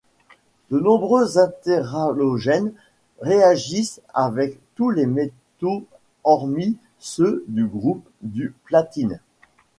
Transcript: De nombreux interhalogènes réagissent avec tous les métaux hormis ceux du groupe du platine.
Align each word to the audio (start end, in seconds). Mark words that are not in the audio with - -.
De 0.71 0.79
nombreux 0.79 1.37
interhalogènes 1.37 2.73
réagissent 3.19 4.01
avec 4.15 4.57
tous 4.73 4.89
les 4.89 5.05
métaux 5.05 5.85
hormis 6.23 6.77
ceux 6.97 7.43
du 7.47 7.67
groupe 7.67 8.09
du 8.23 8.51
platine. 8.65 9.19